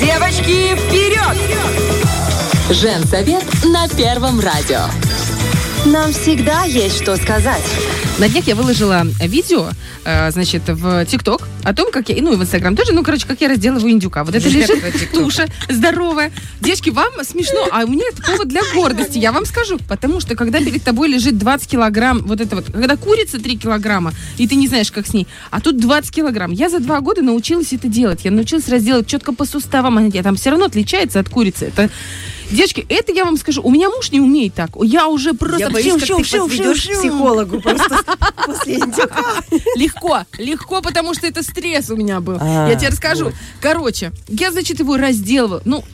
[0.00, 1.36] Девочки, вперед!
[2.70, 4.80] Женсовет на Первом радио.
[5.86, 7.64] Нам всегда есть что сказать.
[8.18, 9.68] На днях я выложила видео,
[10.06, 13.26] э, значит, в ТикТок о том, как я, ну и в Инстаграм тоже, ну, короче,
[13.26, 14.24] как я разделываю индюка.
[14.24, 16.32] Вот это лежит туша здоровая.
[16.62, 19.78] Девочки, вам смешно, а у меня это повод для гордости, я вам скажу.
[19.86, 24.14] Потому что, когда перед тобой лежит 20 килограмм, вот это вот, когда курица 3 килограмма,
[24.38, 26.52] и ты не знаешь, как с ней, а тут 20 килограмм.
[26.52, 28.20] Я за два года научилась это делать.
[28.24, 31.66] Я научилась разделать четко по суставам, а там все равно отличается от курицы.
[31.66, 31.90] Это
[32.50, 33.60] Девочки, это я вам скажу.
[33.62, 34.70] У меня муж не умеет так.
[34.82, 35.58] Я уже просто...
[35.58, 37.98] Я боюсь, как ты подведешь психологу просто
[38.46, 38.76] после.
[39.76, 42.38] Легко, легко, потому что это стресс у меня был.
[42.40, 43.32] А, я тебе расскажу.
[43.60, 45.62] Короче, я, значит, его разделывала.
[45.64, 45.84] Ну,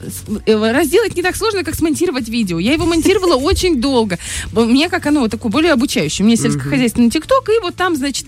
[0.45, 2.59] э, разделать не так сложно, как смонтировать видео.
[2.59, 4.19] Я его монтировала очень долго.
[4.51, 6.23] Мне как оно такое более обучающее.
[6.23, 8.27] Мне сельскохозяйственный ТикТок, и вот там, значит...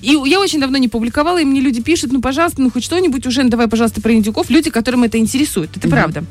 [0.00, 3.26] И я очень давно не публиковала, и мне люди пишут, ну, пожалуйста, ну, хоть что-нибудь
[3.26, 4.48] уже, давай, пожалуйста, про индюков.
[4.50, 5.76] Люди, которым это интересует.
[5.76, 6.24] Это правда.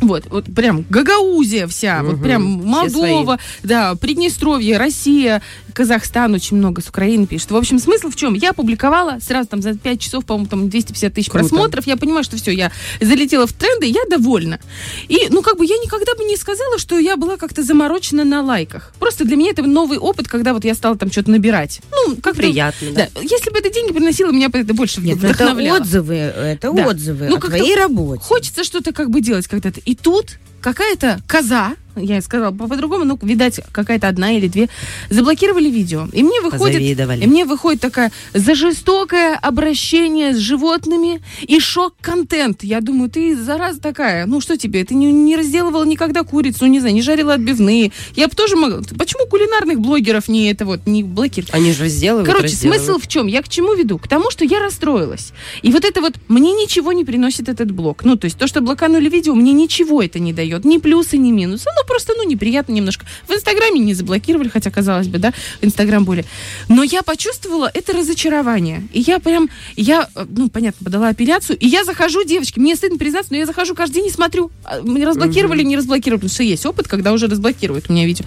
[0.00, 2.12] Вот, вот прям Гагаузия вся, угу.
[2.12, 5.42] вот прям Молдова, да, Приднестровье, Россия,
[5.78, 7.52] Казахстан очень много, с Украины пишет.
[7.52, 8.34] В общем, смысл в чем?
[8.34, 11.48] Я публиковала сразу там за 5 часов, по-моему, там 250 тысяч Круто.
[11.48, 11.86] просмотров.
[11.86, 14.58] Я понимаю, что все, я залетела в тренды, я довольна.
[15.06, 18.42] И, ну, как бы я никогда бы не сказала, что я была как-то заморочена на
[18.42, 18.92] лайках.
[18.98, 21.80] Просто для меня это новый опыт, когда вот я стала там что-то набирать.
[21.92, 22.88] Ну, как приятно.
[22.92, 23.08] Да.
[23.14, 23.20] да.
[23.20, 25.76] Если бы это деньги приносило, меня бы это больше Нет, вдохновляло.
[25.76, 26.86] это отзывы, это да.
[26.88, 28.22] отзывы ну, о твоей работе.
[28.24, 29.80] Хочется что-то как бы делать когда-то.
[29.88, 34.68] И тут какая-то коза, я сказала по-другому, ну, видать, какая-то одна или две,
[35.10, 36.08] заблокировали видео.
[36.12, 42.64] И мне выходит, и мне выходит такая за жестокое обращение с животными и шок-контент.
[42.64, 44.26] Я думаю, ты зараза такая.
[44.26, 44.84] Ну, что тебе?
[44.84, 47.92] Ты не, не разделывала никогда курицу, не знаю, не жарила отбивные.
[48.14, 48.80] Я бы тоже могла.
[48.98, 51.54] Почему кулинарных блогеров не это вот, не блокируют?
[51.54, 52.84] Они же разделывают, Короче, разделывают.
[52.84, 53.26] смысл в чем?
[53.26, 53.98] Я к чему веду?
[53.98, 55.32] К тому, что я расстроилась.
[55.62, 58.04] И вот это вот, мне ничего не приносит этот блог.
[58.04, 60.64] Ну, то есть то, что блоканули видео, мне ничего это не дает.
[60.64, 61.66] Ни плюсы, ни минусы.
[61.66, 63.06] Ну, просто, ну, неприятно немножко.
[63.26, 66.24] В Инстаграме не заблокировали, хотя, казалось бы, да, Инстаграм более.
[66.68, 68.86] Но я почувствовала это разочарование.
[68.92, 72.98] И я прям, я, э, ну, понятно, подала апелляцию, и я захожу, девочки, мне стыдно
[72.98, 76.42] признаться, но я захожу каждый день и смотрю, а, мне разблокировали, не разблокировали, потому что
[76.42, 78.26] есть опыт, когда уже разблокируют у меня видео.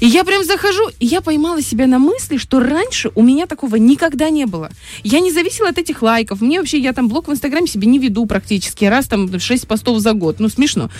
[0.00, 3.76] И я прям захожу, и я поймала себя на мысли, что раньше у меня такого
[3.76, 4.70] никогда не было.
[5.02, 6.40] Я не зависела от этих лайков.
[6.40, 8.84] Мне вообще, я там блог в Инстаграме себе не веду практически.
[8.84, 10.36] Раз там 6 постов за год.
[10.38, 10.90] Ну, смешно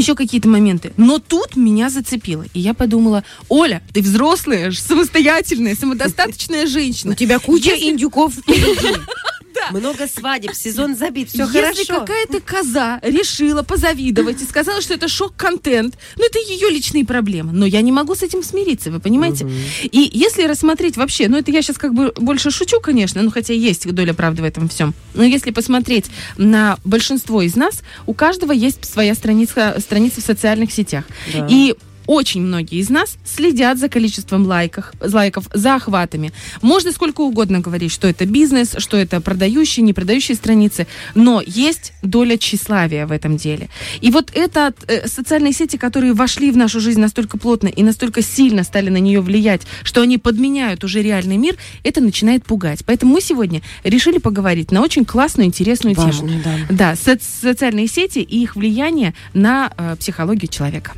[0.00, 0.92] еще какие-то моменты.
[0.96, 2.44] Но тут меня зацепило.
[2.54, 7.12] И я подумала, Оля, ты взрослая, самостоятельная, самодостаточная женщина.
[7.12, 8.96] У тебя куча индюков впереди.
[9.70, 9.78] Да.
[9.78, 11.78] Много свадеб, сезон забит, все Если хорошо.
[11.78, 17.52] Если какая-то коза решила позавидовать и сказала, что это шок-контент, ну это ее личные проблемы.
[17.52, 19.44] Но я не могу с этим смириться, вы понимаете?
[19.44, 19.52] Угу.
[19.82, 23.54] И если рассмотреть вообще, ну это я сейчас как бы больше шучу, конечно, ну хотя
[23.54, 24.94] есть доля правды в этом всем.
[25.14, 26.06] Но если посмотреть
[26.36, 31.04] на большинство из нас, у каждого есть своя страница, страница в социальных сетях.
[31.32, 31.46] Да.
[31.50, 31.74] И
[32.06, 36.32] очень многие из нас следят за количеством лайков, лайков, за охватами.
[36.60, 41.92] Можно сколько угодно говорить, что это бизнес, что это продающие, не продающие страницы, но есть
[42.02, 43.68] доля тщеславия в этом деле.
[44.00, 48.22] И вот это э, социальные сети, которые вошли в нашу жизнь настолько плотно и настолько
[48.22, 52.84] сильно стали на нее влиять, что они подменяют уже реальный мир, это начинает пугать.
[52.84, 56.66] Поэтому мы сегодня решили поговорить на очень классную, интересную Важную, тему.
[56.68, 60.92] Да, да соци социальные сети и их влияние на э, психологию человека.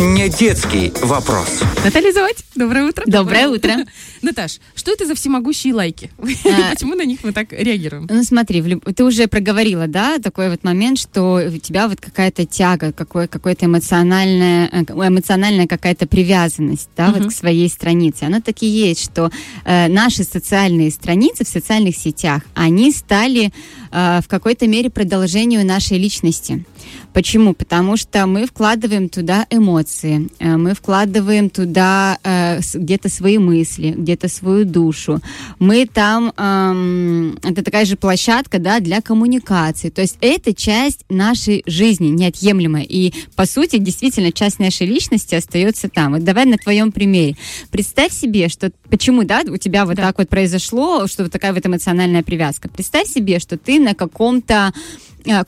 [0.00, 1.60] Не детский вопрос.
[1.84, 3.04] Наталья Заводь, доброе утро.
[3.06, 3.72] Доброе утро.
[4.22, 6.10] Наташ, что это за всемогущие лайки?
[6.44, 8.06] А, Почему на них мы так реагируем?
[8.10, 8.62] Ну смотри,
[8.96, 13.66] ты уже проговорила, да, такой вот момент, что у тебя вот какая-то тяга, какое, какое-то
[13.66, 18.24] эмоциональная, э, эмоциональная какая-то привязанность, да, вот к своей странице.
[18.24, 19.30] Она так и есть, что
[19.64, 23.52] э, наши социальные страницы в социальных сетях, они стали
[23.92, 26.64] э, в какой-то мере продолжением нашей личности.
[27.12, 27.54] Почему?
[27.54, 34.28] Потому что мы вкладываем туда эмоции, э, мы вкладываем туда э, где-то свои мысли, где-то
[34.28, 35.20] свою душу.
[35.58, 39.90] Мы там, э, это такая же площадка, да, для коммуникации.
[39.90, 42.84] То есть это часть нашей жизни, неотъемлемая.
[42.84, 46.12] И, по сути, действительно, часть нашей личности остается там.
[46.12, 47.36] Вот давай на твоем примере.
[47.70, 50.04] Представь себе, что почему, да, у тебя вот да.
[50.04, 52.68] так вот произошло, что вот такая вот эмоциональная привязка.
[52.68, 54.72] Представь себе, что ты на каком-то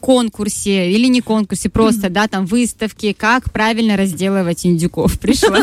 [0.00, 5.18] конкурсе или не конкурсе, просто, да, там выставки, как правильно разделывать индюков.
[5.18, 5.60] Пришла.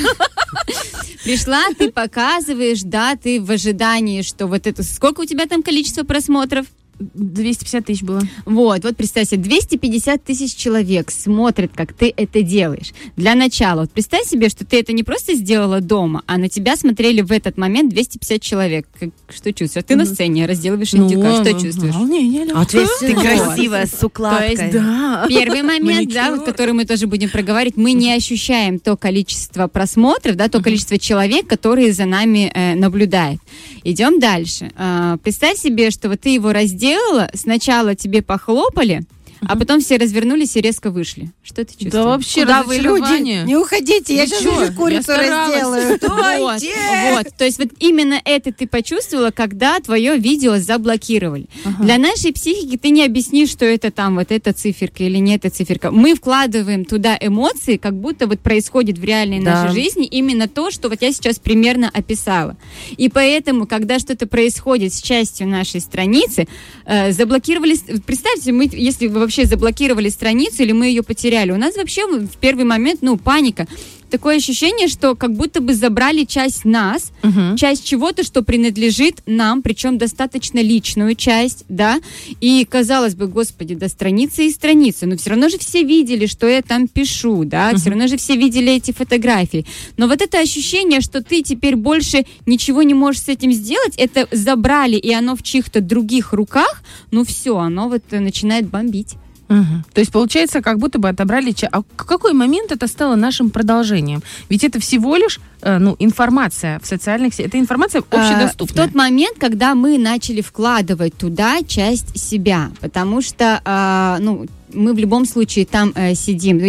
[1.23, 4.83] Пришла, ты показываешь, да, ты в ожидании, что вот это...
[4.83, 6.65] Сколько у тебя там количество просмотров?
[7.00, 8.22] 250 тысяч было.
[8.46, 12.92] Вот, вот представь себе, 250 тысяч человек смотрят, как ты это делаешь.
[13.16, 16.75] Для начала, вот представь себе, что ты это не просто сделала дома, а на тебя
[16.75, 18.88] смотрели в этот момент 250 человек.
[19.00, 19.86] Как- что чувствуешь?
[19.88, 21.96] Ты на сцене разделываешь индюка, что чувствуешь?
[21.96, 24.50] Волнение, А ты, ты красивая, с То укладкой.
[24.52, 25.25] есть, Да.
[25.28, 30.36] Первый момент, да, вот, который мы тоже будем проговаривать, мы не ощущаем то количество просмотров,
[30.36, 33.40] да, то количество человек, которые за нами э, наблюдают.
[33.84, 34.72] Идем дальше.
[34.75, 36.52] А, представь себе, что вот ты его
[36.89, 39.03] разделала, сначала тебе похлопали,
[39.41, 41.31] а потом все развернулись и резко вышли.
[41.44, 41.94] Что ты чувствуешь?
[41.94, 43.45] Да вообще Куда вы, люди?
[43.45, 46.00] Не уходите, я сейчас уже Я курицу разделаю.
[46.39, 46.75] Вот, Стойте!
[47.13, 47.27] вот.
[47.38, 51.47] То есть вот именно это ты почувствовала, когда твое видео заблокировали.
[51.80, 55.50] Для нашей психики ты не объяснишь, что это там вот эта циферка или не эта
[55.50, 55.92] циферка.
[55.92, 60.89] Мы вкладываем туда эмоции, как будто вот происходит в реальной нашей жизни именно то, что
[60.89, 62.57] вот я сейчас примерно описала.
[62.97, 66.47] И поэтому, когда что-то происходит с частью нашей страницы,
[66.85, 67.75] э, заблокировали...
[68.06, 72.38] Представьте, мы, если вы вообще заблокировали страницу или мы ее потеряли, у нас вообще в
[72.40, 73.68] первый момент, ну, паника.
[74.09, 77.56] Такое ощущение, что как будто бы забрали часть нас, Мгм.
[77.57, 82.00] часть чего-то, что принадлежит нам, причем достаточно личную часть, да,
[82.41, 86.47] и казалось бы, господи, да страницы и страницы, но все равно же все видели, что
[86.47, 89.65] я там пишу, да, все равно же все видели эти фотографии,
[89.97, 94.27] но вот это ощущение, что ты теперь больше ничего не можешь с этим сделать, это
[94.31, 99.15] забрали, и оно в чьих-то других руках, ну все, оно вот э, начинает бомбить.
[99.50, 99.84] Мгм.
[99.94, 101.54] То есть, получается, как будто бы отобрали...
[101.72, 104.22] А в какой момент это стало нашим продолжением?
[104.48, 107.48] Ведь это всего лишь э, ну, информация в социальных сетях.
[107.48, 108.86] Это информация А, общедоступная.
[108.86, 114.94] В тот момент, когда мы начали вкладывать туда часть себя, потому что, а, ну, мы
[114.94, 116.60] в любом случае там э, сидим.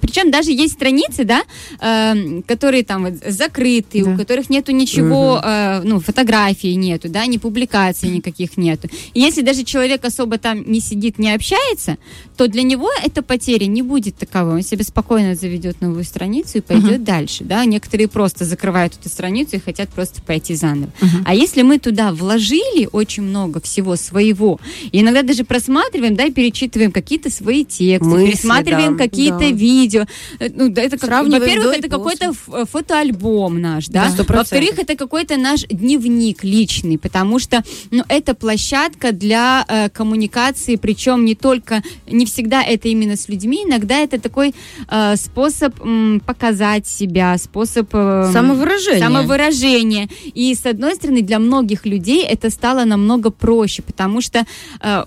[0.00, 1.42] причем даже есть страницы, да,
[1.80, 4.10] э, которые там вот закрыты, Да.
[4.12, 8.88] у которых нету ничего, э, ну, фотографий нету, да, ни публикаций никаких нету.
[9.14, 11.98] И если даже человек особо там не сидит, не общается,
[12.36, 14.54] то для него эта потеря не будет таковой.
[14.56, 17.64] Он себе спокойно заведет новую страницу и пойдет дальше, да.
[17.64, 20.92] Некоторые просто закрывают эту страницу и хотят просто пойти заново.
[21.24, 24.60] А если мы туда вложили очень много всего своего,
[24.92, 29.46] и иногда даже просматриваем, да, и перечитываем какие-то свои тексты, Мысли, пересматриваем да, какие-то да.
[29.46, 30.06] видео,
[30.38, 34.96] э, ну, да, это как, во-первых, это какой-то э, фотоальбом наш, да, Да, во-вторых, это
[34.96, 41.82] какой-то наш дневник личный, потому что, ну, это площадка для э, коммуникации, причем не только,
[42.06, 44.54] не всегда это именно с людьми, иногда это такой
[44.88, 49.00] э, способ м, показать себя, способ э, Самовыражение.
[49.00, 50.08] самовыражение.
[50.34, 54.46] И с одной стороны, для многих людей это стало намного проще, потому что,
[54.80, 55.04] э,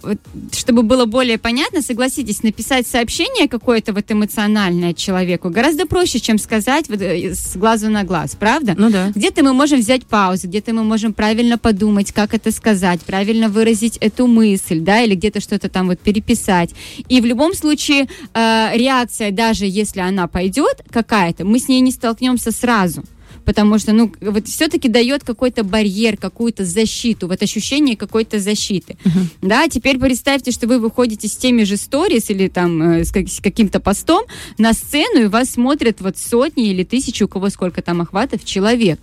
[0.52, 6.90] чтобы было более понятно, согласитесь, написать сообщение какое-то вот эмоциональное человеку гораздо проще, чем сказать
[6.90, 8.76] вот, э, с глазу на глаз, правда?
[8.78, 9.12] Ну да.
[9.16, 13.98] Где-то мы можем взять паузу, где-то мы можем правильно подумать, как это сказать, правильно выразить
[13.98, 16.72] эту мысль, да, или где-то что-то там вот переписать.
[17.10, 21.92] И в любом случае э, реакция, даже если она пойдет какая-то, мы с ней не
[21.92, 23.04] столкнемся сразу.
[23.48, 28.98] Потому что, ну, вот все-таки дает какой-то барьер, какую-то защиту, вот ощущение какой-то защиты.
[29.42, 33.30] Да, теперь представьте, что вы выходите с теми же сторис или там э, с, как-
[33.30, 34.26] с каким-то постом
[34.58, 39.00] на сцену, и вас смотрят вот сотни или тысячи, у кого сколько там охватов, человек.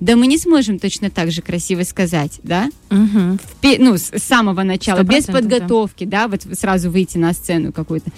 [0.00, 2.70] Да мы не сможем точно так же красиво сказать, да?
[2.88, 3.38] Мгм.
[3.60, 5.40] В ну, с самого начала, без процентов, да.
[5.40, 8.10] подготовки, да, вот сразу выйти на сцену какую-то.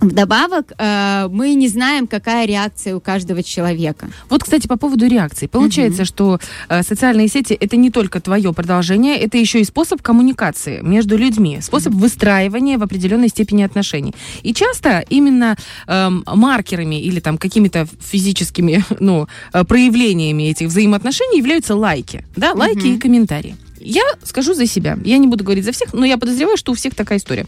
[0.00, 4.08] Вдобавок, э, мы не знаем, какая реакция у каждого человека.
[4.30, 5.46] Вот, кстати, по поводу реакции.
[5.46, 10.80] Получается, что э, социальные сети это не только твое продолжение, это еще и способ коммуникации
[10.82, 14.14] между людьми, способ выстраивания в определенной степени отношений.
[14.42, 21.74] И часто именно эм, маркерами или там какими-то физическими ну, э, проявлениями этих взаимоотношений являются
[21.74, 22.24] лайки.
[22.36, 23.56] Да, лайки и комментарии.
[23.88, 24.98] Я скажу за себя.
[25.02, 27.46] Я не буду говорить за всех, но я подозреваю, что у всех такая история.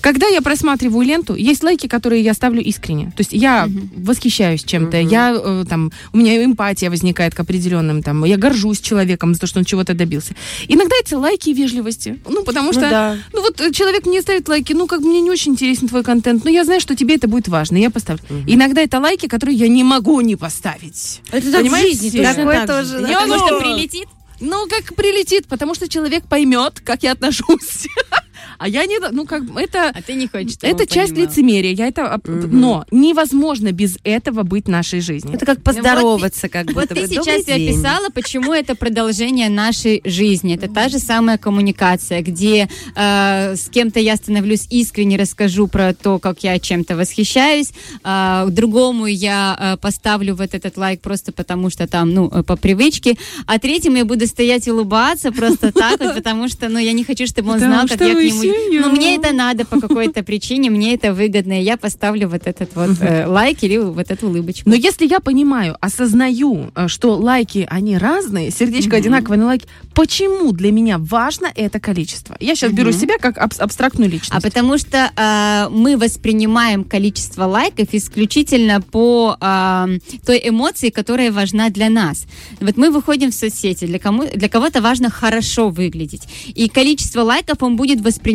[0.00, 3.06] Когда я просматриваю ленту, есть лайки, которые я ставлю искренне.
[3.06, 8.24] То есть я восхищаюсь чем-то, я э, там, у меня эмпатия возникает к определенным там,
[8.24, 10.34] я горжусь человеком за то, что он чего-то добился.
[10.68, 12.20] Иногда это лайки и вежливости.
[12.28, 13.18] Ну, потому Ну что, да.
[13.32, 16.04] ну вот э, человек мне ставит лайки, ну, как бы мне не очень интересен твой
[16.04, 18.22] контент, но я знаю, что тебе это будет важно, я поставлю.
[18.46, 21.20] Иногда это лайки, которые я не могу не поставить.
[21.32, 21.90] Это так в Понимаете?
[21.90, 23.20] жизни точно Такое так же, тоже, да.
[23.20, 24.06] Потому Ну, что прилетит.
[24.46, 27.88] Ну, как прилетит, потому что человек поймет, как я отношусь.
[28.58, 31.30] А я не, ну как, бы, это, А ты не хочешь, чтобы это часть понимал.
[31.30, 35.34] лицемерия, я это, оп- но невозможно без этого быть нашей жизнью.
[35.34, 37.06] Это как поздороваться, как Вот будто ты бы.
[37.08, 37.78] сейчас и «Добрый день».
[37.78, 40.54] описала, почему это продолжение нашей жизни.
[40.54, 46.18] Это та же самая коммуникация, где э, с кем-то я становлюсь искренне, расскажу про то,
[46.18, 51.86] как я чем-то восхищаюсь, а другому я э, поставлю вот этот лайк просто потому, что
[51.86, 56.14] там, ну, э, по привычке, а третьему я буду стоять и улыбаться просто так вот,
[56.16, 58.43] потому что, ну, я не хочу, чтобы он знал, как что я к нему...
[58.52, 58.80] семья.
[58.80, 62.74] Ну, мне это надо по какой-то причине, мне это выгодно, и я поставлю вот этот
[62.74, 64.68] вот э, лайк или вот эту улыбочку.
[64.68, 70.52] Но если я понимаю, осознаю, э, что лайки, они разные, сердечко одинаковое на лайки, почему
[70.52, 72.36] для меня важно это количество?
[72.40, 74.32] Я сейчас беру себя как абс- абстрактную личность.
[74.34, 81.70] А потому что э, мы воспринимаем количество лайков исключительно по э, той эмоции, которая важна
[81.70, 82.26] для нас.
[82.60, 86.22] Вот мы выходим в соцсети, для, кому, для кого-то важно хорошо выглядеть.
[86.54, 88.33] И количество лайков он будет воспринимать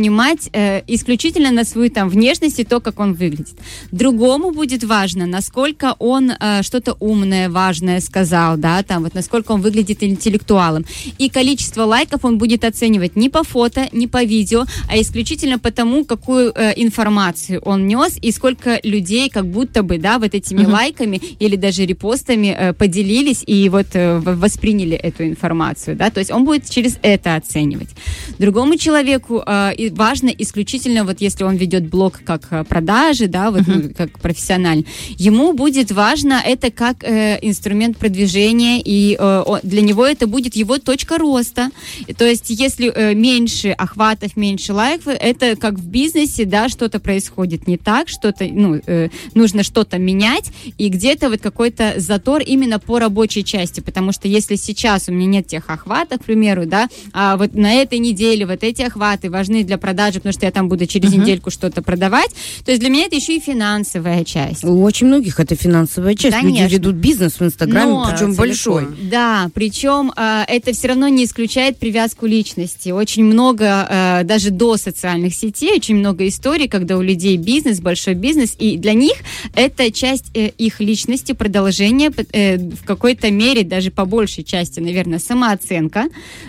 [0.53, 3.57] э, исключительно на свою там внешность и то, как он выглядит.
[3.91, 9.61] Другому будет важно, насколько он э, что-то умное, важное сказал, да, там вот насколько он
[9.61, 10.85] выглядит интеллектуалом.
[11.17, 15.71] И количество лайков он будет оценивать не по фото, не по видео, а исключительно по
[15.71, 20.65] тому, какую э, информацию он нес и сколько людей как будто бы, да, вот этими
[20.65, 26.31] лайками или даже репостами э, поделились и вот э, восприняли эту информацию, да, то есть
[26.31, 27.89] он будет через это оценивать.
[28.37, 33.67] Другому человеку э, важно исключительно вот если он ведет блог как э, продажи, да, вот
[33.67, 34.83] ну, как профессионально,
[35.17, 40.77] ему будет важно это как э, инструмент продвижения и э, для него это будет его
[40.77, 41.69] точка роста.
[42.17, 47.67] То есть если э, меньше охватов, меньше лайков, это как в бизнесе, да, что-то происходит
[47.67, 52.99] не так, что-то, ну, э, нужно что-то менять, и где-то вот какой-то затор именно по
[52.99, 57.37] рабочей части, потому что если сейчас у меня нет тех охватов, к примеру, да, а
[57.37, 60.85] вот на этой неделе вот эти охваты важны для продажи, потому что я там буду
[60.85, 62.29] через недельку что-то продавать,
[62.63, 64.63] то есть для меня это еще и финансовая часть.
[64.63, 66.35] У очень многих это финансовая часть.
[66.35, 66.63] Конечно.
[66.63, 68.87] Люди ведут бизнес в Инстаграме, Но- причем большой.
[69.09, 72.89] Да, причем э, это все равно не исключает привязку личности.
[72.89, 78.13] Очень много, э, даже до социальных сетей, очень много историй, когда у людей бизнес, большой
[78.13, 79.13] бизнес, и для них
[79.55, 85.19] это часть э, их личности, продолжение, э, в какой-то мере, даже по большей части, наверное,
[85.19, 86.05] самооценка,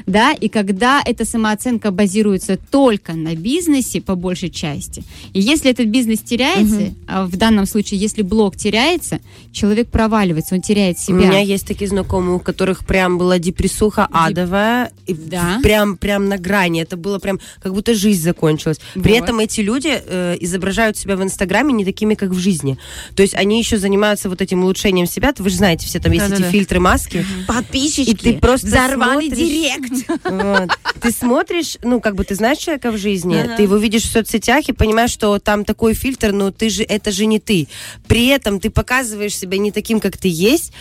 [0.07, 5.87] да, и когда эта самооценка базируется только на бизнесе, по большей части, и если этот
[5.87, 9.21] бизнес теряется, а в данном случае, если блог теряется,
[9.53, 11.17] человек проваливается, он теряет У себя.
[11.19, 15.61] меня есть такие знакомые, у которых прям была депрессуха адовая, и Да.
[15.63, 16.83] прям, прям на грани.
[16.83, 18.79] Это было прям, как будто жизнь закончилась.
[18.95, 19.23] При Вот.
[19.23, 22.79] этом эти люди э, изображают себя в Инстаграме не такими, как в жизни.
[23.15, 25.35] То есть они еще занимаются вот этим улучшением себя.
[25.39, 26.47] Вы же знаете, все там есть Да-да-да.
[26.49, 27.25] эти фильтры, маски.
[27.47, 29.39] Подписчики И ты просто взорвали смотришь.
[29.39, 30.11] директ.
[30.31, 30.71] Вот.
[31.01, 33.10] Ты смотришь, ну, как бы ты знаешь человека в жизни,
[33.57, 37.11] ты его видишь в соцсетях и понимаешь, что там такой фильтр, но ты же, это
[37.11, 37.69] же не ты.
[38.07, 40.73] При этом ты показываешь себя не таким, как ты есть,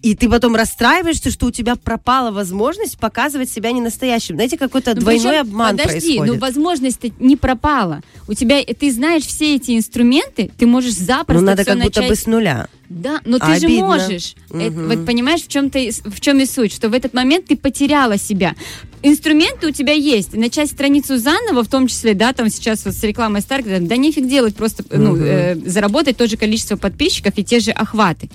[0.00, 4.36] и ты потом расстраиваешься, что у тебя пропала возможность показывать себя не настоящим.
[4.36, 6.34] Знаете, какой-то Ну, двойной причем, обман Подожди, происходит.
[6.34, 8.02] ну возможность не пропала.
[8.28, 12.08] У тебя, ты знаешь все эти инструменты, ты можешь запросто Ну, надо как будто начать
[12.08, 12.68] бы с нуля.
[12.88, 13.86] Да, но ты же Обидно.
[13.86, 14.34] можешь.
[14.50, 14.88] Это- Мгм.
[14.88, 18.16] вот понимаешь, в чем, ты, в чем и суть, что в этот момент ты потеряла
[18.18, 18.54] себя.
[19.02, 20.32] Инструменты у тебя есть.
[20.34, 24.26] Начать страницу заново, в том числе, да, там сейчас вот с рекламой Старк, да, нефиг
[24.28, 25.22] делать, просто ну, Мгм.
[25.24, 28.30] э, заработать то же количество подписчиков и те же охваты.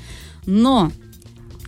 [0.45, 0.91] Но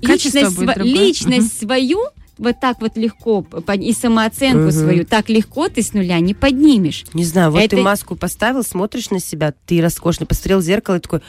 [0.02, 0.84] Качество личность, другое.
[0.84, 2.00] личность свою
[2.38, 3.46] вот так вот легко
[3.80, 4.72] и самооценку Мгм.
[4.72, 7.06] свою так легко ты с нуля не поднимешь.
[7.14, 10.96] Не знаю, вот Это- ты маску поставил, смотришь на себя, ты роскошный, посмотрел в зеркало
[10.98, 11.22] и такой,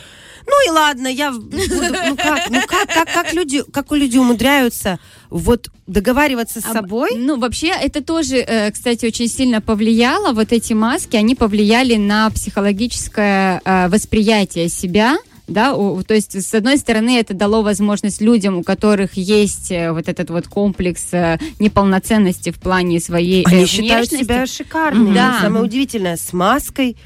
[0.48, 4.18] ну и ладно, я буду, ну как, ну как, как, как люди, как у людей
[4.18, 4.98] умудряются
[5.30, 7.10] вот договариваться с Об- собой?
[7.16, 10.32] Ну, вообще, это тоже, э, кстати, очень сильно повлияло.
[10.32, 15.18] Вот эти маски, они повлияли на психологическое э, восприятие себя.
[15.48, 19.92] Да, у- то есть, с одной стороны, это дало возможность людям, у которых есть э,
[19.92, 24.24] вот этот вот комплекс э, неполноценности в плане своей э, Они считают внешности.
[24.24, 25.14] себя шикарными.
[25.14, 25.38] Да.
[25.40, 26.96] Самое удивительное, с маской,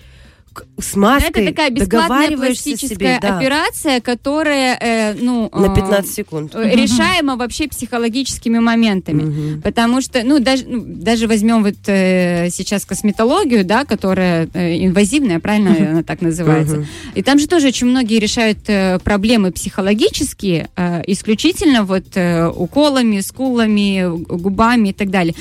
[0.79, 5.51] с маской это такая бесплатная пластическая себе, да, операция, которая, э, ну...
[5.53, 6.55] на э, 15 секунд.
[6.55, 9.23] э, решаемо вообще психологическими моментами.
[9.23, 9.63] Мгм.
[9.63, 15.39] Потому что, ну, даже, ну, даже возьмем вот э, сейчас косметологию, да, которая э, инвазивная,
[15.39, 16.77] правильно она так называется.
[16.77, 16.87] Мгм.
[17.15, 23.21] И там же тоже очень многие решают э, проблемы психологические э, исключительно вот э, уколами,
[23.21, 25.35] скулами, губами и так далее.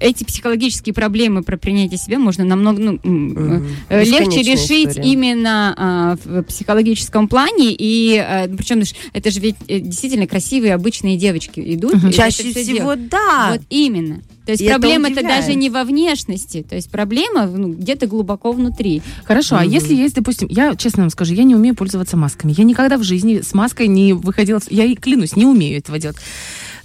[0.00, 5.10] Эти психологические проблемы про принятие себя можно намного ну, э, легче решить история.
[5.10, 7.74] именно а, в психологическом плане.
[7.76, 12.02] И э, причем это же ведь э, действительно красивые обычные девочки идут.
[12.04, 13.08] и Чаще всего, делают.
[13.08, 13.52] да.
[13.52, 14.20] Вот именно.
[14.46, 19.02] То есть И это даже не во внешности, то есть проблема ну, где-то глубоко внутри.
[19.24, 22.54] Хорошо, а если есть, допустим, я честно вам скажу, я не умею пользоваться масками.
[22.56, 24.60] Я никогда в жизни с маской не выходила.
[24.68, 26.18] Я и клянусь, не умею этого делать.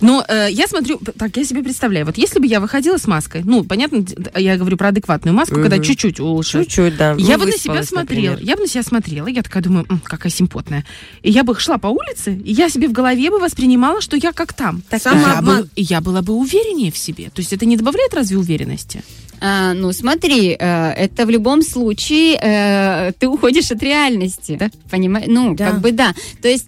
[0.02, 3.42] Но э, я смотрю, так, я себе представляю, вот если бы я выходила с маской,
[3.44, 4.06] ну, понятно,
[4.38, 5.84] я говорю про адекватную маску, когда Мгм.
[5.84, 6.68] чуть-чуть улучшает.
[6.68, 7.16] Чуть-чуть, да.
[7.18, 8.40] Я Ну, бы на себя смотрела, например.
[8.42, 10.86] я бы на себя смотрела, я такая думаю, «М, какая симпотная.
[11.22, 14.32] И я бы шла по улице, и я себе в голове бы воспринимала, что я
[14.32, 14.82] как там.
[14.90, 17.26] Так, И я, бы- я была бы увереннее в себе.
[17.34, 19.04] То есть это не добавляет разве уверенности?
[19.42, 24.58] А, ну, смотри, э, это в любом случае э, ты уходишь от реальности.
[24.60, 24.70] Да?
[24.90, 25.28] Понимаешь?
[25.30, 25.72] Ну, Да.
[25.72, 26.14] как бы да.
[26.42, 26.68] То есть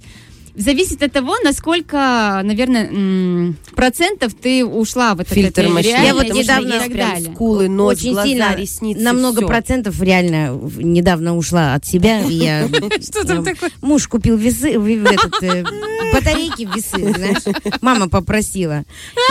[0.56, 6.04] зависит от того, насколько, наверное, процентов ты ушла вот Фильтр от этой мощнее.
[6.06, 9.02] Я вот недавно прям скулы, нос, Очень глаза, сильно, ресницы.
[9.02, 9.48] на много всё.
[9.48, 12.20] процентов реально в- недавно ушла от себя.
[12.20, 12.68] Я,
[13.02, 13.70] Что там ну, такое?
[13.82, 15.64] Муж купил весы, в- в этот, э,
[16.14, 17.44] батарейки в весы, знаешь.
[17.82, 18.84] Мама попросила.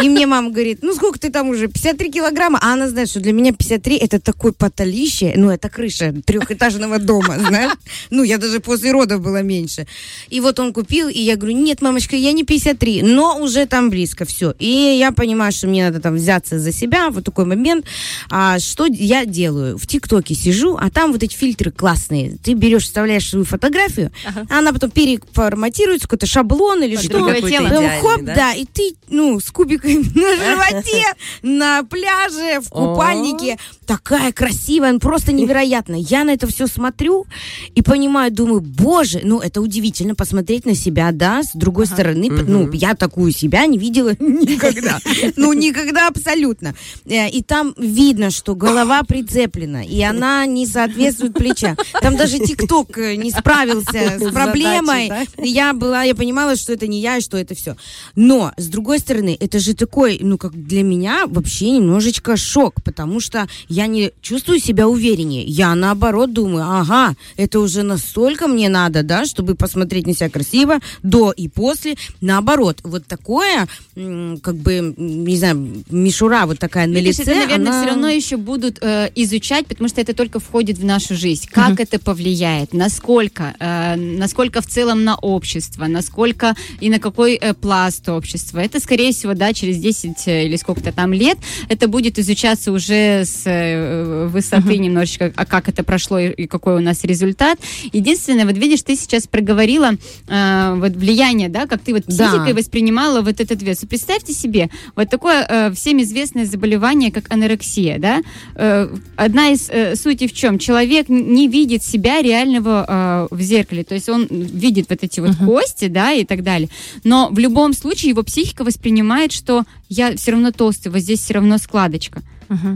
[0.03, 2.59] И мне мама говорит, ну сколько ты там уже, 53 килограмма?
[2.63, 7.39] А она знает, что для меня 53 это такое потолище, ну это крыша трехэтажного дома,
[7.39, 7.73] знаешь.
[8.11, 9.87] Ну я даже после родов была меньше.
[10.29, 13.91] И вот он купил, и я говорю, нет, мамочка, я не 53, но уже там
[13.91, 14.55] близко, все.
[14.59, 17.85] И я понимаю, что мне надо там взяться за себя, вот такой момент.
[18.31, 19.79] А что я делаю?
[19.79, 22.39] В ТикТоке сижу, а там вот эти фильтры классные.
[22.43, 24.11] Ты берешь, вставляешь свою фотографию,
[24.49, 27.13] а она потом переформатируется, какой-то шаблон или Под что.
[27.13, 27.29] тело.
[27.29, 28.35] Потом идеальный, хоп, да?
[28.35, 28.55] да?
[28.55, 31.05] и ты, ну, с кубиками на животе,
[31.43, 33.59] на пляже, в купальнике.
[33.87, 35.97] Такая красивая, ну, просто невероятно.
[35.97, 37.27] Я на это все смотрю
[37.75, 42.45] и понимаю, думаю, боже, ну, это удивительно посмотреть на себя, да, с другой стороны, п-
[42.47, 44.99] ну, я такую себя не видела никогда.
[45.37, 46.75] Ну, никогда абсолютно.
[47.07, 51.77] Э, И там видно, что голова прицеплена, и она не соответствует плечам.
[52.03, 55.11] Там даже ТикТок э, не справился с проблемой.
[55.39, 57.77] Я была, я понимала, что это не я, и что это все.
[58.17, 63.21] Но, с другой стороны, это же такой, ну, как для меня вообще немножечко шок, потому
[63.21, 65.45] что я не чувствую себя увереннее.
[65.45, 70.79] Я, наоборот, думаю, ага, это уже настолько мне надо, да, чтобы посмотреть на себя красиво
[71.03, 71.95] до и после.
[72.21, 77.69] Наоборот, вот такое, как бы, не знаю, мишура вот такая на Видишь, лице, это, наверное,
[77.69, 81.49] она- все равно еще будут э, изучать, потому что это только входит в нашу жизнь.
[81.51, 87.55] Как это повлияет, насколько, э, насколько в целом на общество, насколько и на какой э,
[87.55, 88.59] пласт общества.
[88.61, 93.25] Это, скорее всего, да, через 10 э, или сколько-то там лет это будет изучаться уже
[93.25, 97.59] с э, высоты немножечко, а как это прошло и, и какой у нас результат.
[97.93, 99.93] Единственное, вот видишь, ты сейчас проговорила
[100.29, 102.29] э, вот влияние, да, как ты вот Да.
[102.29, 103.85] психикой воспринимала вот этот вес.
[103.89, 108.23] Представьте себе, вот такое э, всем известное заболевание, как анорексия, да?
[108.55, 110.59] Э, одна из э, сутей в чем?
[110.59, 115.37] Человек не видит себя реального э, в зеркале, то есть он видит вот эти вот
[115.37, 116.69] кости, да, и так далее.
[117.05, 121.35] Но в любом случае его психика воспринимает, что я все равно толстый, вот здесь все
[121.35, 122.23] равно складочка.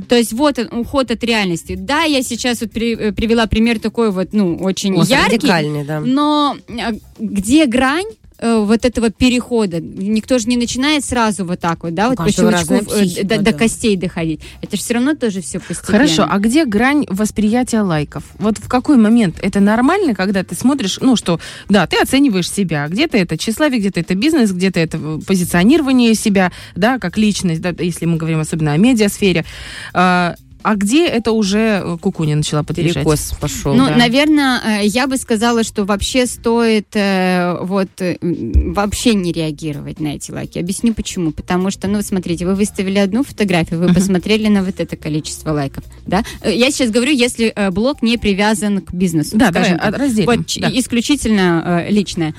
[0.09, 1.75] То есть вот он, уход от реальности.
[1.79, 5.39] Да, я сейчас вот при- э, привела пример такой вот, ну, очень Вот яркий.
[5.85, 6.01] да.
[6.01, 8.07] Но э, где грань
[8.39, 9.81] э, вот этого перехода?
[9.81, 13.53] Никто же не начинает сразу вот так вот, да, вот по щелчку э, до, до
[13.53, 14.41] костей доходить.
[14.63, 15.99] Это же все равно тоже все постепенно.
[15.99, 18.25] Хорошо, а где грань восприятия лайков?
[18.39, 22.89] Вот в какой момент это нормально, когда ты смотришь, ну что, да, ты оцениваешь себя,
[22.89, 27.75] где-то это тщеславие, где-то это бизнес, где-то это э, позиционирование себя, да, как личность, да,
[27.79, 29.45] если мы говорим особенно о медиасфере.
[29.93, 32.95] А, а где это уже э, кукуня начала подъезжать?
[32.95, 33.75] Перекос пошел.
[33.75, 33.97] Ну, да.
[33.97, 37.91] наверное, э, я бы сказала, что вообще стоит э, вот
[38.23, 40.59] вообще не реагировать на эти лайки.
[40.59, 41.33] Объясню почему.
[41.33, 45.85] Потому что, ну, смотрите, вы выставили одну фотографию, вы посмотрели на вот это количество лайков,
[46.07, 46.25] да?
[46.43, 49.37] Я сейчас говорю, если блог не привязан к бизнесу.
[49.37, 50.27] Да, а, разделим.
[50.27, 50.71] Вот Да.
[50.73, 52.35] исключительно личное.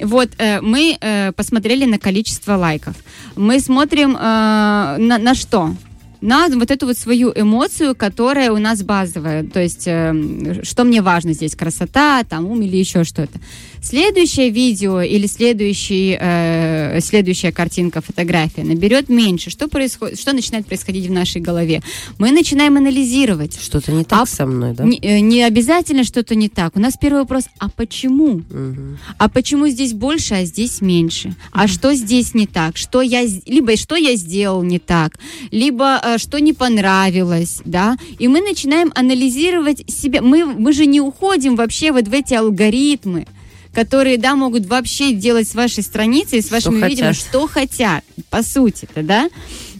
[0.00, 2.94] Вот э, мы э, посмотрели на количество лайков.
[3.36, 5.74] Мы смотрим э, на, на что?
[6.20, 9.44] На вот эту вот свою эмоцию, которая у нас базовая.
[9.44, 13.38] То есть, э, что мне важно здесь, красота, там, ум или еще что-то.
[13.80, 19.50] Следующее видео или следующий, э, следующая картинка, фотография наберет меньше.
[19.50, 21.82] Что, происходит, что начинает происходить в нашей голове?
[22.18, 23.58] Мы начинаем анализировать.
[23.60, 24.84] Что-то не так А- со мной, да?
[24.84, 26.76] Не, э, не обязательно что-то не так.
[26.76, 28.42] У нас первый вопрос, а почему?
[28.50, 28.98] Мгм.
[29.16, 31.34] А почему здесь больше, а здесь меньше?
[31.52, 32.76] А что здесь не так?
[32.76, 35.18] Что я, либо что я сделал не так,
[35.50, 37.96] либо что не понравилось, да?
[38.18, 40.22] И мы начинаем анализировать себя.
[40.22, 43.26] Мы, мы же не уходим вообще вот в эти алгоритмы,
[43.74, 46.90] которые, да, могут вообще делать с вашей страницей, с вашими хотят.
[46.90, 49.28] видео, что хотят, по сути-то, да?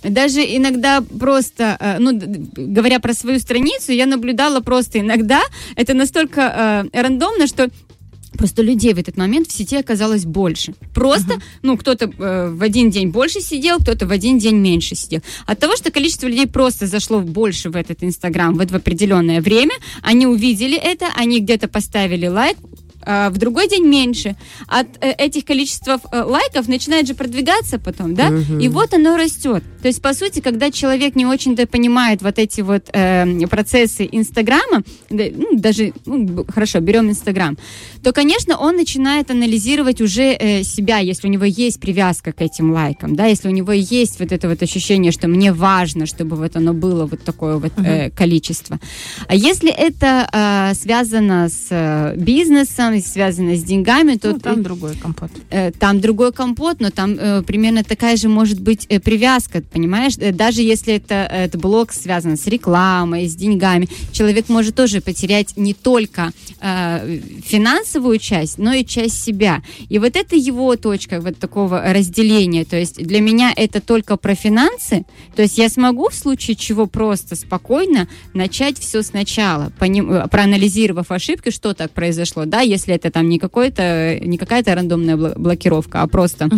[0.02, 2.12] Даже иногда просто, э, ну,
[2.56, 5.40] говоря про свою страницу, я наблюдала просто иногда,
[5.74, 7.70] это настолько э, рандомно, что
[8.38, 10.74] Просто людей в этот момент в сети оказалось больше.
[10.94, 15.20] Просто, ну, кто-то э, в один день больше сидел, кто-то в один день меньше сидел.
[15.44, 19.74] От того, что количество людей просто зашло больше в этот Инстаграм в это определенное время,
[20.02, 22.56] они увидели это, они где-то поставили лайк,
[23.08, 24.36] в другой день меньше.
[24.66, 28.30] От э, этих количеств э, лайков начинает же продвигаться потом, да?
[28.60, 29.62] И вот оно растет.
[29.82, 34.82] То есть, по сути, когда человек не очень-то понимает вот эти вот э, процессы Инстаграма,
[35.10, 37.56] ну, даже, ну, хорошо, берем Инстаграм,
[38.02, 42.72] то, конечно, он начинает анализировать уже э, себя, если у него есть привязка к этим
[42.72, 46.56] лайкам, да, если у него есть вот это вот ощущение, что мне важно, чтобы вот
[46.56, 48.78] оно было вот такое вот э, количество.
[49.28, 54.62] А если это э, связано с э, бизнесом, и связано с деньгами, то Ну, там
[54.62, 55.30] другой компот.
[55.50, 60.14] э, там другой компот, но там э, примерно такая же может быть э, привязка, понимаешь?
[60.18, 65.56] Э, Даже если это, этот блог связан с рекламой, с деньгами, человек может тоже потерять
[65.56, 69.62] не только э, финансовую часть, но и часть себя.
[69.88, 72.64] И вот это его точка вот такого разделения.
[72.64, 75.04] То есть для меня это только про финансы.
[75.36, 81.10] То есть я смогу в случае чего просто спокойно начать все сначала, поним- э, проанализировав
[81.10, 86.02] ошибки, что так произошло, да, если это там не какой-то, не какая-то рандомная бл- блокировка,
[86.02, 86.48] а просто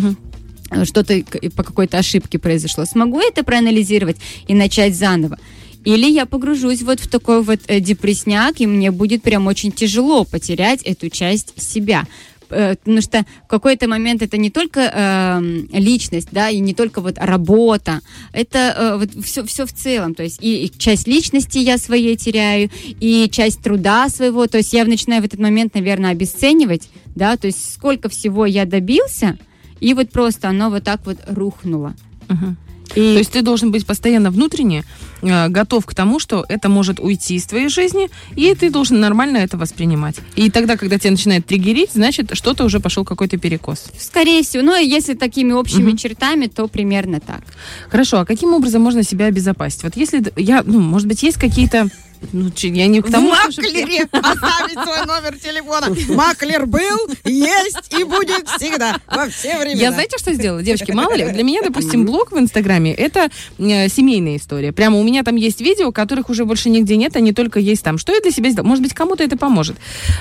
[0.70, 1.22] э, что-то
[1.56, 2.85] по какой-то ошибке произошло.
[2.85, 4.16] Смогу это проанализировать
[4.48, 5.38] и начать заново?
[5.85, 10.24] Или я погружусь вот в такой вот э, депрессняк, и мне будет прям очень тяжело
[10.24, 12.06] потерять эту часть себя.
[12.50, 17.00] Э, Потому что в какой-то момент это не только эм, личность, да, и не только
[17.00, 18.00] вот работа,
[18.32, 20.14] это э, вот все, все в целом.
[20.14, 24.46] То есть и, и часть личности я своей теряю, и часть труда своего.
[24.46, 28.64] То есть я начинаю в этот момент, наверное, обесценивать, да, то есть сколько всего я
[28.64, 29.38] добился,
[29.80, 31.94] и вот просто оно вот так вот рухнуло.
[32.28, 32.56] Мгм.
[32.94, 34.85] И То есть ты должен быть постоянно внутренне
[35.22, 39.38] э, готов к тому, что это может уйти из твоей жизни, и ты должен нормально
[39.38, 40.16] это воспринимать.
[40.37, 43.87] И тогда, когда тебя начинает триггерить, значит, что-то уже пошел какой-то перекос.
[43.98, 45.96] скорее всего, ну, если такими общими Мгм.
[45.96, 47.42] чертами, то примерно так.
[47.88, 49.83] Хорошо, а каким образом можно себя обезопасить?
[49.83, 51.88] Вот если я, ну, может быть, есть какие-то
[52.33, 55.94] ну, чи- я не к тому, в что- Маклере оставить свой номер телефона.
[56.14, 59.80] Маклер был, есть и будет всегда, во все времена.
[59.80, 60.92] Я знаете, что сделала, девочки?
[60.92, 63.28] Мало ли, для меня, допустим, блог в Инстаграме это
[63.59, 64.72] э, семейная история.
[64.72, 67.98] Прямо у меня там есть видео, которых уже больше нигде нет, они только есть там.
[67.98, 68.68] Что я для себя сделала?
[68.68, 69.76] Может быть, кому-то это поможет.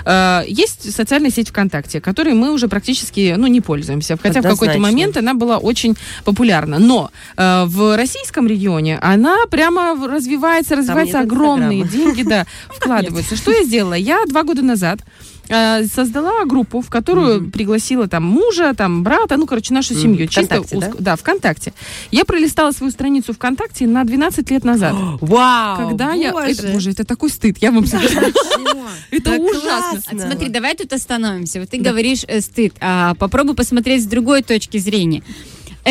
[0.06, 4.18] Э, есть социальная сеть ВКонтакте, которой мы уже практически, ну, не пользуемся.
[4.22, 6.80] Хотя в какой-то момент она была очень популярна.
[6.80, 11.89] Но э, в российском регионе она прямо развивается, развивается огромные Инстаграма.
[11.90, 13.36] Деньги, да, вкладываются.
[13.36, 13.94] Что я сделала?
[13.94, 15.00] Я два года назад
[15.50, 20.28] э, создала группу, в которую пригласила там мужа, там брата, ну, короче, нашу семью.
[20.28, 20.92] Чисто ВКонтакте, да?
[21.00, 21.74] да, ВКонтакте.
[22.12, 24.96] Я пролистала свою страницу ВКонтакте на 12 лет назад.
[25.22, 25.90] Вау!
[25.90, 26.32] Когда я...
[26.32, 26.52] боже.
[26.52, 28.08] Это, боже, это такой стыд, я вам скажу.
[29.12, 30.02] Это ужасно.
[30.12, 31.60] А Смотри, давай тут остановимся.
[31.60, 35.24] Вот ты говоришь э, стыд, а попробуй посмотреть с другой точки зрения.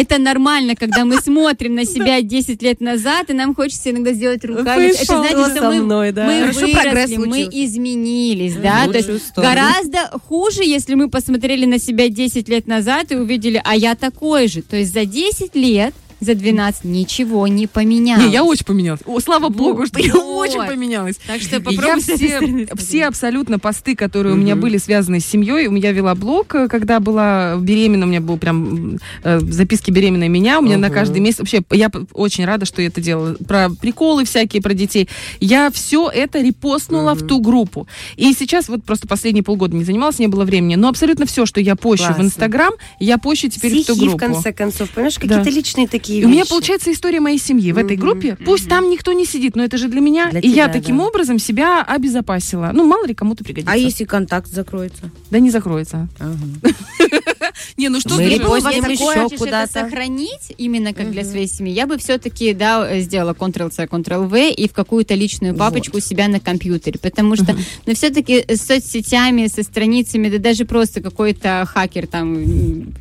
[0.00, 4.44] Это нормально, когда мы смотрим на себя 10 лет назад, и нам хочется иногда сделать
[4.44, 4.92] руками.
[4.94, 6.26] Это значит, что мы, мной, да?
[6.26, 8.86] мы выросли, мы изменились, да.
[8.86, 13.74] То есть гораздо хуже, если мы посмотрели на себя 10 лет назад и увидели, а
[13.74, 14.62] я такой же.
[14.62, 18.24] То есть за 10 лет, за 12 ничего не поменялось.
[18.24, 19.00] Не, я очень поменялась.
[19.06, 20.48] О, слава богу, что я Вот.
[20.48, 21.16] очень поменялась.
[21.26, 25.70] Так что я все, все абсолютно посты, которые у меня были связаны с семьей, у
[25.70, 30.58] меня вела блог, э, когда была беременна, у меня был прям э, записки беременной меня,
[30.58, 34.24] у меня на каждый месяц, вообще, я очень рада, что я это делала, про приколы
[34.24, 35.08] всякие, про детей.
[35.40, 37.86] Я все это репостнула в ту группу.
[38.16, 41.60] И сейчас вот просто последние полгода не занималась, не было времени, но абсолютно все, что
[41.60, 42.20] я пощу в.
[42.20, 44.18] Инстаграм, я пощу теперь в ту Стихи, в группу.
[44.18, 45.20] конце концов, понимаешь, Да.
[45.20, 46.50] какие-то личные такие И у меня вещи.
[46.50, 48.36] получается история моей семьи в этой группе.
[48.44, 50.30] Пусть там никто не сидит, но это же для меня.
[50.30, 51.04] Для и я таким да.
[51.04, 52.70] образом себя обезопасила.
[52.72, 53.72] Ну, мало ли кому-то пригодится.
[53.72, 55.10] А если контакт закроется?
[55.30, 56.08] Да не закроется.
[57.76, 59.78] Не, ну что Мы ты Если ты еще хочешь куда-то.
[59.78, 64.50] это сохранить именно как для своей семьи, я бы все-таки да, э, сделала Ctrl-C, Ctrl-V
[64.52, 66.98] и в какую-то личную папочку у себя на компьютере.
[67.00, 72.38] Потому что, ну, все-таки с соцсетями, со страницами, да даже просто какой-то хакер там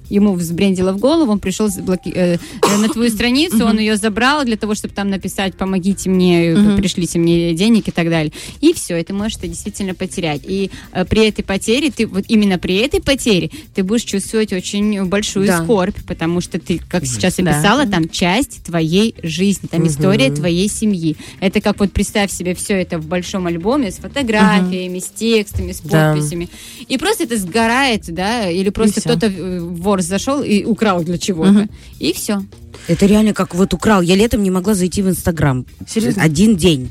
[0.10, 4.43] ему взбрендило в голову, он пришел заблоки- э, э, на твою страницу, он ее забрал
[4.46, 8.32] для того, чтобы там написать «помогите мне, э, пришлите мне денег» и так далее.
[8.62, 10.41] И все, это можешь ты действительно потерять.
[10.43, 15.06] И э, при этой потере, ты вот именно при этой потере, ты будешь чувствовать очень
[15.06, 15.64] большую Да.
[15.64, 17.44] скорбь, потому что ты, как сейчас Да.
[17.52, 21.16] описала, там часть твоей жизни, там история твоей семьи.
[21.40, 25.82] Это как вот представь себе все это в большом альбоме с фотографиями, с текстами, с
[25.82, 26.14] Да.
[26.14, 26.50] подписями.
[26.88, 31.68] И просто это сгорает, да, или просто кто-то э, вор зашел и украл для чего-то.
[32.00, 32.44] И все.
[32.88, 34.02] Это реально как вот украл.
[34.02, 35.66] Я летом не могла зайти в Инстаграм.
[35.88, 36.24] Серьезно?
[36.24, 36.90] Один день.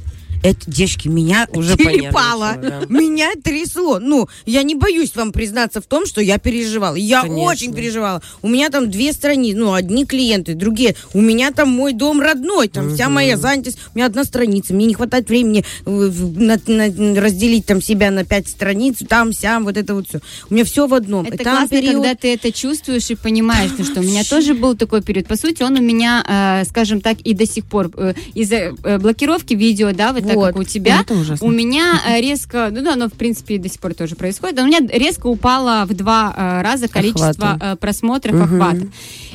[0.50, 2.82] Это, девочки, меня Уже понервничала, да.
[2.88, 3.98] Меня трясло.
[3.98, 6.94] Ну, я не боюсь вам признаться в том, что я переживала.
[6.96, 7.42] Я Конечно.
[7.44, 8.22] очень переживала.
[8.42, 10.94] У меня там две страницы, ну, одни клиенты, другие.
[11.14, 13.78] У меня там мой дом родной, там вся моя занятость.
[13.94, 14.74] У меня одна страница.
[14.74, 19.76] Мне не хватает времени на- на- разделить там себя на пять страниц, там, сям, вот
[19.76, 20.20] это вот все.
[20.50, 21.24] У меня все в одном.
[21.26, 24.24] Это И там классно, период- когда ты это чувствуешь и понимаешь, ну, что у меня
[24.24, 25.26] тоже был такой период.
[25.26, 26.24] По сути, он у меня,
[26.62, 30.35] э, скажем так, и до сих пор э, из-за э, блокировки видео, да, вот, так
[30.36, 30.46] Вот.
[30.48, 31.46] как у тебя, Это ужасно.
[31.46, 34.62] у меня э, резко, ну да, оно в принципе до сих пор тоже происходит, но
[34.62, 37.66] у меня резко упало в два э, раза количество Охваты.
[37.66, 38.88] э, просмотров, охватов.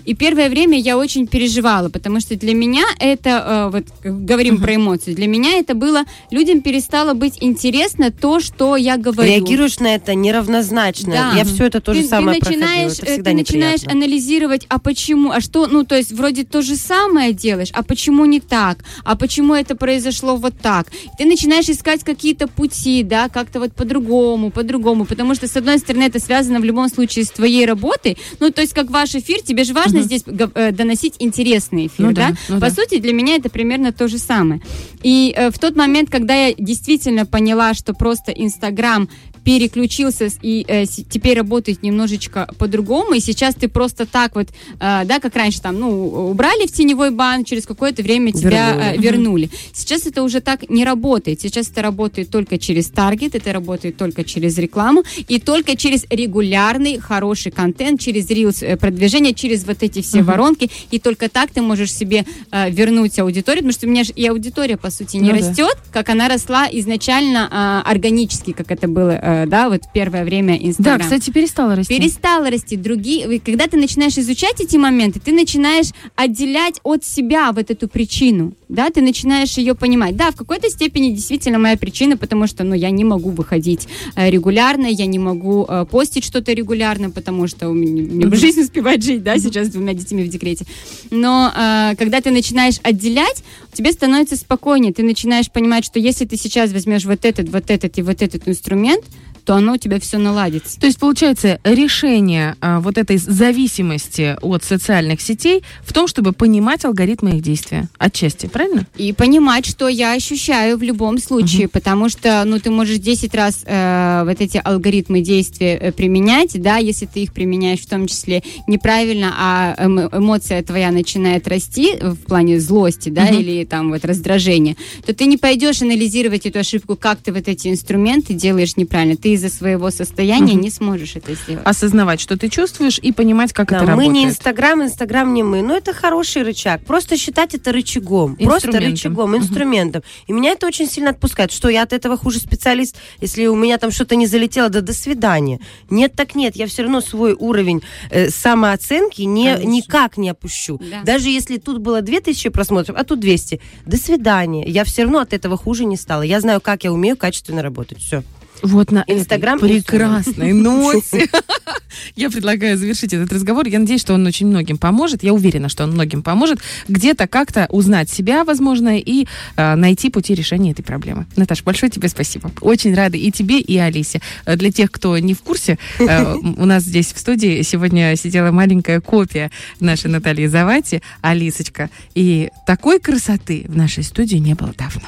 [0.05, 4.75] И первое время я очень переживала, потому что для меня это, э, вот говорим про
[4.75, 9.29] эмоции, для меня это было, людям перестало быть интересно то, что я говорю.
[9.29, 11.13] Реагируешь на это неравнозначно.
[11.13, 11.33] Да.
[11.37, 13.21] Я все это тоже ты, самое ты начинаешь, проходила.
[13.21, 17.33] Э, ты начинаешь анализировать, а почему, а что, ну, то есть вроде то же самое
[17.33, 20.87] делаешь, а почему не так, а почему это произошло вот так.
[21.17, 26.03] Ты начинаешь искать какие-то пути, да, как-то вот по-другому, по-другому, потому что, с одной стороны,
[26.03, 29.63] это связано в любом случае с твоей работой, ну, то есть как ваш эфир, тебе
[29.63, 32.29] же важно здесь гов- э, доносить интересный эфир, Ну да?
[32.29, 32.71] да, ну По да.
[32.71, 34.61] сути, для меня это примерно то же самое.
[35.03, 39.09] И э, в тот момент, когда я действительно поняла, что просто Инстаграм
[39.43, 45.19] переключился и э, теперь работает немножечко по-другому, и сейчас ты просто так вот, э, да,
[45.19, 48.97] как раньше там, ну, убрали в теневой бан, через какое-то время тебя Вернули.
[48.97, 49.49] э, вернули.
[49.73, 51.41] Сейчас это уже так не работает.
[51.41, 56.99] Сейчас это работает только через таргет, это работает только через рекламу и только через регулярный
[56.99, 61.61] хороший контент, через рилс э, продвижение, через вот эти все воронки, и только так ты
[61.61, 65.31] можешь себе э, вернуть аудиторию, потому что у меня же и аудитория, по сути, не
[65.31, 65.47] Ну да.
[65.49, 70.57] растет, как она росла изначально э, органически, как это было, э, да, вот первое время
[70.59, 70.99] Да, Инстаграм.
[71.01, 71.97] кстати, перестала расти.
[71.97, 72.75] Перестала расти.
[72.77, 78.53] Другие, когда ты начинаешь изучать эти моменты, ты начинаешь отделять от себя вот эту причину,
[78.71, 80.15] да, ты начинаешь ее понимать.
[80.15, 84.29] Да, в какой-то степени действительно моя причина, потому что, ну, я не могу выходить э,
[84.29, 89.23] регулярно, я не могу э, постить что-то регулярно, потому что у меня, жизнь успевать жить,
[89.23, 90.65] да, сейчас с двумя детьми в декрете.
[91.09, 96.37] Но э, когда ты начинаешь отделять, тебе становится спокойнее, ты начинаешь понимать, что если ты
[96.37, 99.03] сейчас возьмешь вот этот, вот этот и вот этот инструмент,
[99.43, 100.79] то оно у тебя все наладится.
[100.79, 106.85] То есть, получается, решение а, вот этой зависимости от социальных сетей в том, чтобы понимать
[106.85, 107.89] алгоритмы их действия.
[107.97, 108.85] Отчасти, правильно?
[108.97, 113.63] И понимать, что я ощущаю в любом случае, потому что, ну, ты можешь 10 раз
[113.65, 118.43] э, вот эти алгоритмы действия э, применять, да, если ты их применяешь в том числе
[118.67, 124.75] неправильно, а эмо- эмоция твоя начинает расти в плане злости, да, или там вот раздражения,
[125.05, 129.17] то ты не пойдешь анализировать эту ошибку, как ты вот эти инструменты делаешь неправильно.
[129.17, 131.65] Ты из-за своего состояния не сможешь это сделать.
[131.65, 134.13] Осознавать, что ты чувствуешь, и понимать, как Да, это мы работает.
[134.13, 135.61] не Инстаграм, Инстаграм не мы.
[135.61, 136.83] Но это хороший рычаг.
[136.85, 138.35] Просто считать это рычагом.
[138.35, 140.03] Просто рычагом, инструментом.
[140.27, 141.51] И меня это очень сильно отпускает.
[141.51, 144.93] Что я от этого хуже специалист, если у меня там что-то не залетело, да до
[144.93, 145.59] свидания.
[145.89, 146.55] Нет, так нет.
[146.55, 149.69] Я все равно свой уровень э, самооценки не, Конечно.
[149.69, 150.79] никак не опущу.
[150.79, 151.01] Да.
[151.03, 153.61] Даже если тут было 2000 просмотров, а тут 200.
[153.85, 154.65] До свидания.
[154.67, 156.21] Я все равно от этого хуже не стала.
[156.21, 157.99] Я знаю, как я умею качественно работать.
[157.99, 158.23] Все.
[158.61, 161.27] Вот на Инстаграм прекрасной ноте
[162.15, 163.67] я предлагаю завершить этот разговор.
[163.67, 165.23] Я надеюсь, что он очень многим поможет.
[165.23, 170.35] Я уверена, что он многим поможет где-то как-то узнать себя, возможно, и э, найти пути
[170.35, 171.25] решения этой проблемы.
[171.35, 172.51] Наташа, большое тебе спасибо.
[172.61, 174.21] Очень рада и тебе, и Алисе.
[174.45, 178.51] Э, Для тех, кто не в курсе, э, у нас здесь в студии сегодня сидела
[178.51, 181.89] маленькая копия нашей Натальи Завати, Алисочка.
[182.15, 185.07] И такой красоты в нашей студии не было давно.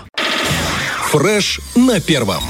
[1.11, 2.43] Фреш на первом.